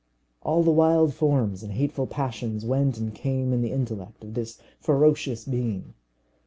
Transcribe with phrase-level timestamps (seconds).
[0.41, 4.59] All the wild forms of hateful passions went and came in the intellect of this
[4.79, 5.93] ferocious being.